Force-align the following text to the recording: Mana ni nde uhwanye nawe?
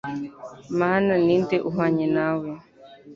Mana 0.79 1.13
ni 1.25 1.35
nde 1.41 1.57
uhwanye 1.69 2.05
nawe? 2.15 2.49